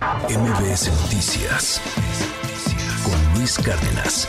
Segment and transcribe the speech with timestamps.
[0.00, 1.78] MBS Noticias
[3.04, 4.26] con Luis Cárdenas.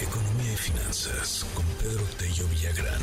[0.00, 3.02] Economía y finanzas con Pedro Tello Villagrán.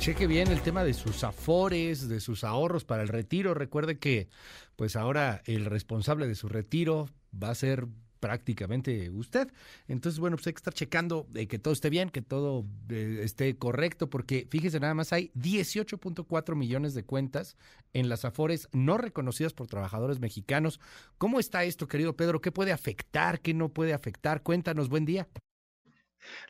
[0.00, 3.54] Cheque bien el tema de sus afores, de sus ahorros para el retiro.
[3.54, 4.28] Recuerde que
[4.74, 7.08] pues ahora el responsable de su retiro
[7.40, 7.86] va a ser
[8.24, 9.52] prácticamente usted.
[9.86, 13.20] Entonces, bueno, pues hay que estar checando de que todo esté bien, que todo eh,
[13.22, 17.58] esté correcto, porque fíjese, nada más hay 18.4 millones de cuentas
[17.92, 20.80] en las AFORES no reconocidas por trabajadores mexicanos.
[21.18, 22.40] ¿Cómo está esto, querido Pedro?
[22.40, 23.42] ¿Qué puede afectar?
[23.42, 24.42] ¿Qué no puede afectar?
[24.42, 25.28] Cuéntanos, buen día.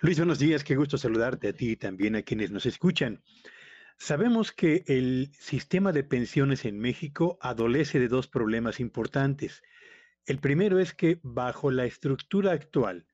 [0.01, 3.21] Luis, buenos días, qué gusto saludarte a ti y también a quienes nos escuchan.
[3.99, 9.65] Sabemos que el sistema de pensiones en México adolece de dos problemas importantes.
[10.27, 13.07] El primero es que bajo la estructura actual,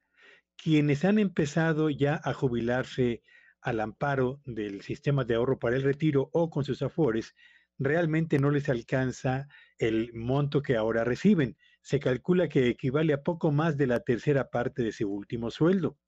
[0.56, 3.24] quienes han empezado ya a jubilarse
[3.60, 7.34] al amparo del sistema de ahorro para el retiro o con sus afores,
[7.78, 11.56] realmente no les alcanza el monto que ahora reciben.
[11.82, 15.98] Se calcula que equivale a poco más de la tercera parte de su último sueldo.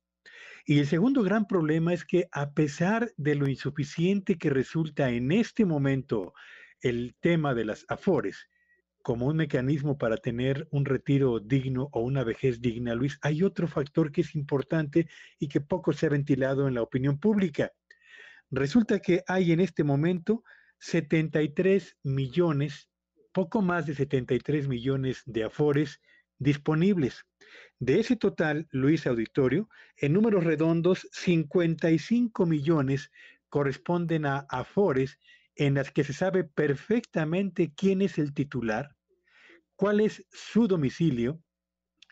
[0.65, 5.33] Y el segundo gran problema es que a pesar de lo insuficiente que resulta en
[5.33, 6.33] este momento
[6.81, 8.47] el tema de las afores,
[9.03, 13.67] como un mecanismo para tener un retiro digno o una vejez digna, Luis, hay otro
[13.67, 17.73] factor que es importante y que poco se ha ventilado en la opinión pública.
[18.51, 20.45] Resulta que hay en este momento
[20.79, 22.89] 73 millones,
[23.33, 26.01] poco más de 73 millones de afores
[26.39, 27.25] disponibles.
[27.79, 33.11] De ese total, Luis Auditorio, en números redondos, 55 millones
[33.49, 35.19] corresponden a afores
[35.57, 38.97] en las que se sabe perfectamente quién es el titular,
[39.77, 41.43] cuál es su domicilio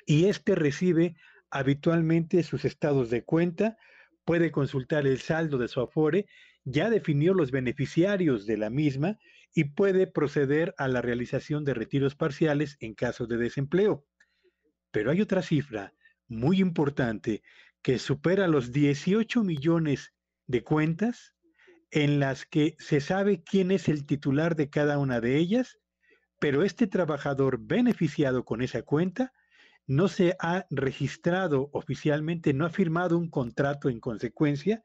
[0.07, 1.17] y éste recibe
[1.51, 3.77] habitualmente sus estados de cuenta,
[4.25, 6.27] puede consultar el saldo de su afore,
[6.65, 9.19] ya definió los beneficiarios de la misma
[9.55, 14.07] y puede proceder a la realización de retiros parciales en caso de desempleo.
[14.91, 15.95] Pero hay otra cifra
[16.29, 17.43] muy importante
[17.83, 20.15] que supera los 18 millones
[20.47, 21.35] de cuentas
[21.91, 25.79] en las que se sabe quién es el titular de cada una de ellas,
[26.39, 29.33] pero este trabajador beneficiado con esa cuenta
[29.87, 34.85] no se ha registrado oficialmente, no ha firmado un contrato en consecuencia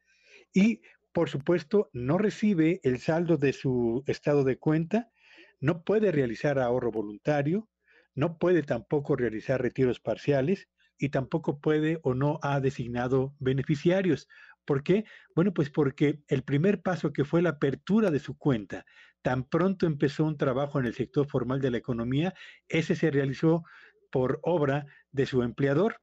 [0.53, 0.81] y,
[1.13, 5.11] por supuesto, no recibe el saldo de su estado de cuenta,
[5.59, 7.69] no puede realizar ahorro voluntario,
[8.15, 14.27] no puede tampoco realizar retiros parciales y tampoco puede o no ha designado beneficiarios.
[14.65, 15.05] ¿Por qué?
[15.35, 18.85] Bueno, pues porque el primer paso que fue la apertura de su cuenta,
[19.21, 22.33] tan pronto empezó un trabajo en el sector formal de la economía,
[22.67, 23.63] ese se realizó
[24.11, 26.01] por obra de su empleador.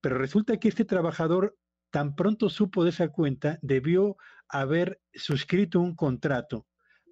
[0.00, 1.56] Pero resulta que este trabajador
[1.90, 4.16] tan pronto supo de esa cuenta, debió
[4.48, 6.66] haber suscrito un contrato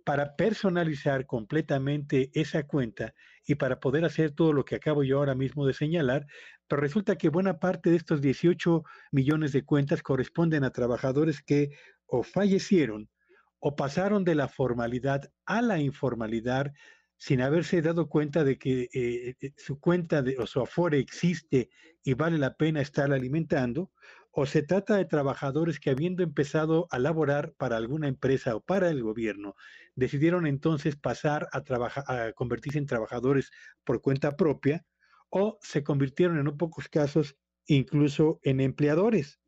[0.07, 3.13] para personalizar completamente esa cuenta
[3.45, 6.29] y para poder hacer todo lo que acabo yo ahora mismo de señalar,
[6.69, 11.71] pero resulta que buena parte de estos 18 millones de cuentas corresponden a trabajadores que
[12.07, 13.11] o fallecieron
[13.59, 16.73] o pasaron de la formalidad a la informalidad
[17.17, 21.69] sin haberse dado cuenta de que eh, eh, su cuenta o su afore existe
[22.05, 23.91] y vale la pena estar alimentando,
[24.39, 28.91] o se trata de trabajadores que habiendo empezado a laborar para alguna empresa o para
[28.91, 29.55] el gobierno,
[29.95, 31.63] decidieron entonces pasar a,
[32.07, 33.51] a convertirse en trabajadores
[33.83, 34.85] por cuenta propia
[35.31, 37.35] o se convirtieron en un pocos casos
[37.67, 39.41] incluso en empleadores.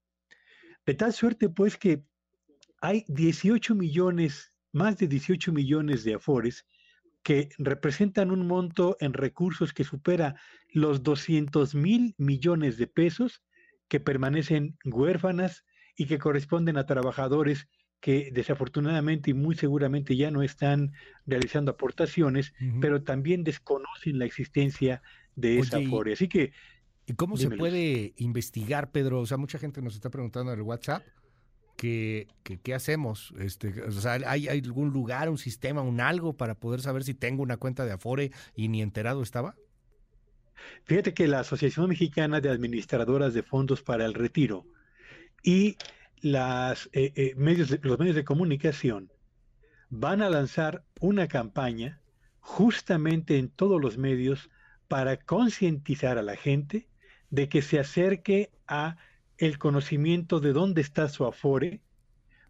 [0.87, 2.03] De tal suerte pues que
[2.81, 6.65] hay 18 millones, más de 18 millones de afores
[7.23, 10.41] que representan un monto en recursos que supera
[10.71, 13.43] los 200 mil millones de pesos
[13.89, 15.65] que permanecen huérfanas
[15.97, 17.69] y que corresponden a trabajadores
[18.01, 20.93] que desafortunadamente y muy seguramente ya no están
[21.27, 25.03] realizando aportaciones, pero también desconocen la existencia
[25.35, 26.13] de esa Afore.
[26.13, 26.53] Así que...
[27.07, 29.21] ¿Y cómo se puede investigar, Pedro?
[29.21, 31.03] O sea, mucha gente nos está preguntando en el WhatsApp
[31.77, 32.29] que,
[32.63, 33.33] qué hacemos.
[33.39, 37.15] Este, o sea, ¿hay, ¿hay, algún lugar, un sistema, un algo para poder saber si
[37.15, 39.57] tengo una cuenta de Afore y ni enterado estaba?
[40.89, 44.65] Fíjate que la Asociación Mexicana de Administradoras de Fondos para el Retiro
[45.43, 45.77] y
[46.23, 49.13] eh, eh, medios los medios de comunicación
[49.91, 52.01] van a lanzar una campaña
[52.41, 54.49] justamente en todos los medios
[54.89, 56.89] para concientizar a la gente
[57.29, 58.97] de que se acerque a
[59.37, 61.83] el conocimiento de dónde está su afore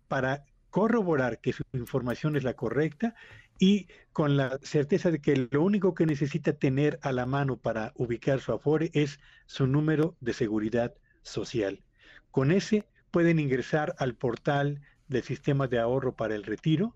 [0.07, 3.17] para corroborar que su información es la correcta
[3.59, 7.93] y con la certeza de que lo único que necesita tener a la mano para
[7.97, 11.83] ubicar su Afore es su número de seguridad social.
[12.31, 16.95] Con ese pueden ingresar al portal del sistema de ahorro para el retiro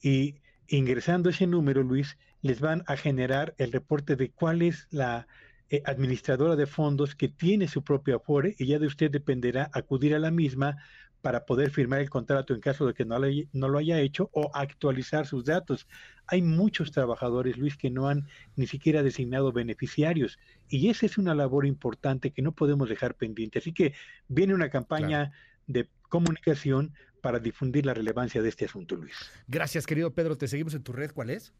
[0.00, 0.36] y
[0.68, 5.26] ingresando ese número, Luis, les van a generar el reporte de cuál es la
[5.68, 10.14] eh, administradora de fondos que tiene su propio Afore y ya de usted dependerá acudir
[10.14, 10.78] a la misma
[11.22, 14.30] para poder firmar el contrato en caso de que no lo, no lo haya hecho
[14.32, 15.86] o actualizar sus datos.
[16.26, 18.26] Hay muchos trabajadores, Luis, que no han
[18.56, 20.38] ni siquiera designado beneficiarios
[20.68, 23.58] y esa es una labor importante que no podemos dejar pendiente.
[23.58, 23.94] Así que
[24.28, 25.32] viene una campaña
[25.66, 29.14] de comunicación para difundir la relevancia de este asunto, Luis.
[29.46, 30.38] Gracias, querido Pedro.
[30.38, 31.12] Te seguimos en tu red.
[31.12, 31.52] ¿Cuál es?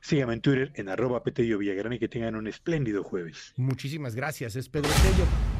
[0.00, 3.52] Síganme en Twitter en arroba Petello Villagrán y que tengan un espléndido jueves.
[3.56, 4.56] Muchísimas gracias.
[4.56, 5.59] Es Pedro Tello.